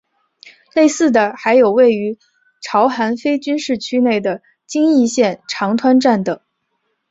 [0.73, 2.17] 类似的还有位于
[2.59, 6.41] 朝韩非军事区内的京义线长湍站等。